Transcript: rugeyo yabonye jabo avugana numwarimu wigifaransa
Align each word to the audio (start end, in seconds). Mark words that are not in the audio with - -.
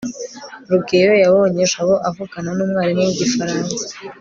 rugeyo 0.69 1.13
yabonye 1.23 1.63
jabo 1.71 1.95
avugana 2.09 2.49
numwarimu 2.57 3.01
wigifaransa 3.07 3.75